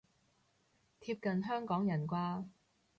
[0.99, 2.45] 貼近香港人啩